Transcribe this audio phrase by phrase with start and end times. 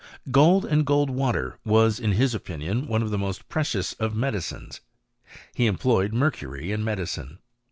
[0.31, 4.81] Gold and gold water was, in his opinion, t>ne of the most precious of medicines.
[5.53, 7.37] He employed mercury in medicine.